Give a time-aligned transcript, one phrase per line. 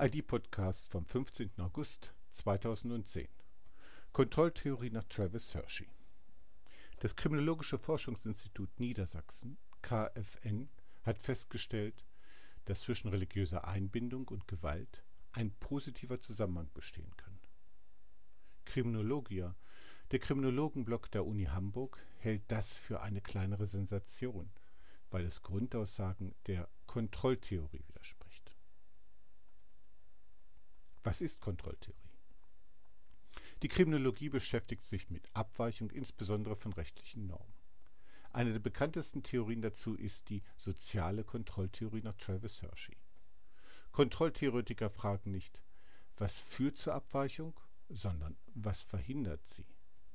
[0.00, 1.50] ID-Podcast vom 15.
[1.58, 3.26] August 2010.
[4.12, 5.88] Kontrolltheorie nach Travis Hershey.
[7.00, 10.68] Das Kriminologische Forschungsinstitut Niedersachsen, KFN,
[11.02, 12.04] hat festgestellt,
[12.66, 15.02] dass zwischen religiöser Einbindung und Gewalt
[15.32, 17.40] ein positiver Zusammenhang bestehen kann.
[18.66, 19.56] Kriminologia,
[20.12, 24.48] der Kriminologenblock der Uni Hamburg, hält das für eine kleinere Sensation,
[25.10, 28.17] weil es Grundaussagen der Kontrolltheorie widerspricht.
[31.02, 31.96] Was ist Kontrolltheorie?
[33.62, 37.54] Die Kriminologie beschäftigt sich mit Abweichung insbesondere von rechtlichen Normen.
[38.32, 42.96] Eine der bekanntesten Theorien dazu ist die soziale Kontrolltheorie nach Travis Hershey.
[43.90, 45.60] Kontrolltheoretiker fragen nicht,
[46.16, 49.66] was führt zur Abweichung, sondern was verhindert sie.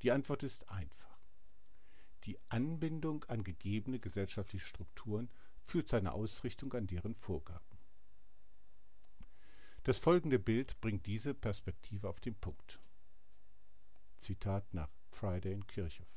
[0.02, 1.18] Die Antwort ist einfach.
[2.24, 5.28] Die Anbindung an gegebene gesellschaftliche Strukturen
[5.60, 7.73] führt zu einer Ausrichtung an deren Vorgaben.
[9.84, 12.80] Das folgende Bild bringt diese Perspektive auf den Punkt.
[14.16, 16.08] Zitat nach Friday in Kirchhoff.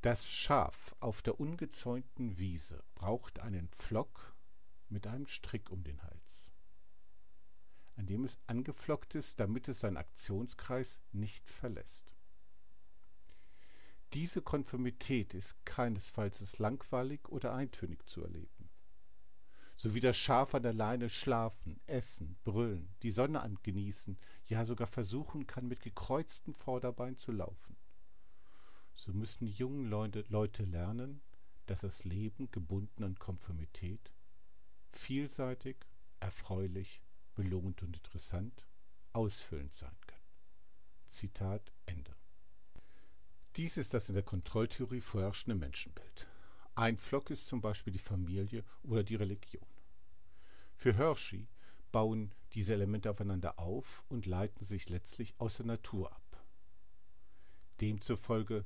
[0.00, 4.34] Das Schaf auf der ungezäunten Wiese braucht einen Pflock
[4.88, 6.50] mit einem Strick um den Hals,
[7.94, 12.16] an dem es angeflockt ist, damit es seinen Aktionskreis nicht verlässt.
[14.12, 18.59] Diese Konformität ist keinesfalls langweilig oder eintönig zu erleben
[19.80, 24.86] so wie das Schaf an der Leine schlafen, essen, brüllen, die Sonne angenießen, ja sogar
[24.86, 27.78] versuchen kann, mit gekreuzten Vorderbeinen zu laufen.
[28.92, 31.22] So müssen die jungen Leute, Leute lernen,
[31.64, 34.12] dass das Leben gebunden an Konformität
[34.90, 35.78] vielseitig,
[36.18, 37.00] erfreulich,
[37.34, 38.66] belohnt und interessant,
[39.14, 40.20] ausfüllend sein kann.
[41.08, 42.14] Zitat Ende.
[43.56, 46.29] Dies ist das in der Kontrolltheorie vorherrschende Menschenbild.
[46.80, 49.66] Ein Flock ist zum Beispiel die Familie oder die Religion.
[50.76, 51.46] Für Hershey
[51.92, 56.42] bauen diese Elemente aufeinander auf und leiten sich letztlich aus der Natur ab.
[57.82, 58.64] Demzufolge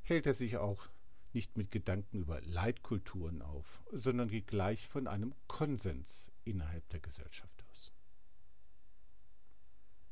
[0.00, 0.88] hält er sich auch
[1.34, 7.62] nicht mit Gedanken über Leitkulturen auf, sondern geht gleich von einem Konsens innerhalb der Gesellschaft
[7.70, 7.92] aus.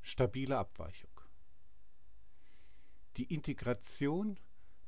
[0.02, 1.18] Stabile Abweichung.
[3.16, 4.38] Die Integration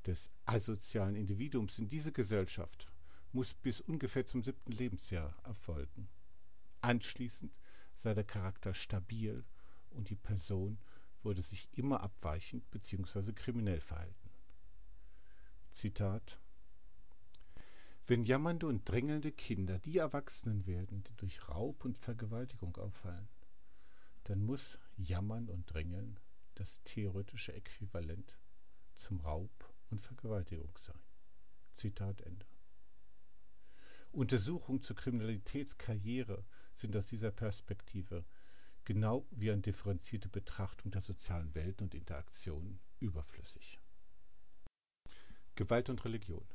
[0.07, 2.87] des asozialen Individuums in diese Gesellschaft
[3.33, 6.09] muss bis ungefähr zum siebten Lebensjahr erfolgen.
[6.81, 7.59] Anschließend
[7.95, 9.45] sei der Charakter stabil
[9.91, 10.79] und die Person
[11.23, 13.33] würde sich immer abweichend bzw.
[13.33, 14.31] kriminell verhalten.
[15.73, 16.39] Zitat
[18.07, 23.29] Wenn jammernde und drängelnde Kinder die Erwachsenen werden, die durch Raub und Vergewaltigung auffallen,
[24.25, 26.21] dann muss Jammern und Drängeln
[26.55, 28.39] das theoretische Äquivalent
[28.95, 31.01] zum Raub und Vergewaltigung sein.
[31.75, 32.47] Zitat Ende.
[34.13, 38.25] Untersuchungen zur Kriminalitätskarriere sind aus dieser Perspektive
[38.85, 43.81] genau wie eine differenzierte Betrachtung der sozialen Welt und Interaktionen überflüssig.
[45.57, 46.47] Gewalt und Religion.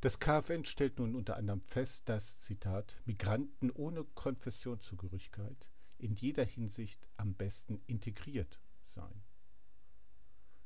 [0.00, 5.68] Das KfN stellt nun unter anderem fest, dass, Zitat, Migranten ohne Konfessionszugehörigkeit
[5.98, 9.24] in jeder Hinsicht am besten integriert seien.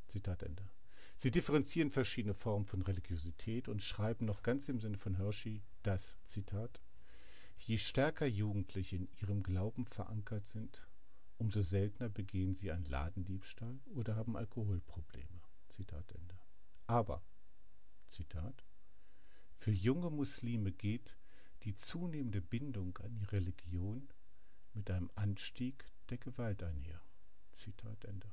[0.09, 0.69] Zitat Ende.
[1.17, 6.17] Sie differenzieren verschiedene Formen von Religiosität und schreiben noch ganz im Sinne von Hershey, dass,
[6.25, 6.83] Zitat,
[7.59, 10.87] je stärker Jugendliche in ihrem Glauben verankert sind,
[11.39, 15.41] umso seltener begehen sie einen Ladendiebstahl oder haben Alkoholprobleme.
[15.69, 16.39] Zitat Ende.
[16.87, 17.23] Aber,
[18.11, 18.65] Zitat,
[19.55, 21.17] für junge Muslime geht
[21.63, 24.09] die zunehmende Bindung an die Religion
[24.75, 27.01] mit einem Anstieg der Gewalt einher.
[27.53, 28.31] Zitat Ende.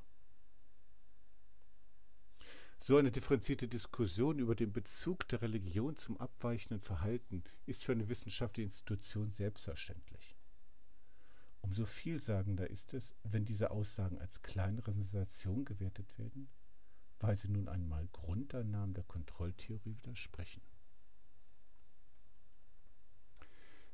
[2.89, 8.09] So eine differenzierte Diskussion über den Bezug der Religion zum abweichenden Verhalten ist für eine
[8.09, 10.35] wissenschaftliche Institution selbstverständlich.
[11.61, 16.49] Umso vielsagender ist es, wenn diese Aussagen als kleinere Sensation gewertet werden,
[17.19, 20.63] weil sie nun einmal Grundannahmen der Kontrolltheorie widersprechen.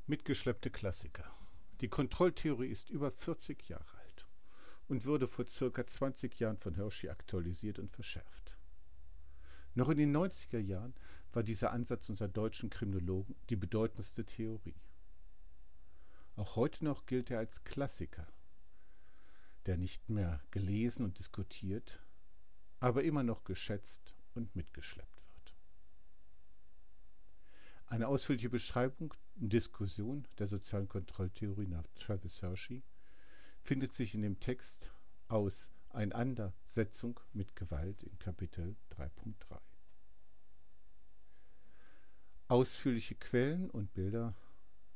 [0.06, 1.30] Mitgeschleppte Klassiker.
[1.82, 4.26] Die Kontrolltheorie ist über 40 Jahre alt
[4.88, 8.56] und wurde vor circa 20 Jahren von Hershey aktualisiert und verschärft.
[9.76, 10.94] Noch in den 90er Jahren
[11.32, 14.80] war dieser Ansatz unserer deutschen Kriminologen die bedeutendste Theorie.
[16.34, 18.26] Auch heute noch gilt er als Klassiker,
[19.66, 22.02] der nicht mehr gelesen und diskutiert,
[22.80, 25.54] aber immer noch geschätzt und mitgeschleppt wird.
[27.84, 32.82] Eine ausführliche Beschreibung und Diskussion der sozialen Kontrolltheorie nach Travis Hershey
[33.60, 34.90] findet sich in dem Text
[35.28, 39.58] aus Einandersetzung mit Gewalt in Kapitel 3.3.
[42.48, 44.36] Ausführliche Quellen und Bilder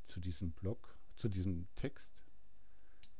[0.07, 2.23] zu diesem Blog, zu diesem Text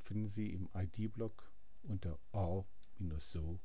[0.03, 1.51] finden Sie im ID-Blog
[1.83, 3.61] unter or-so.de.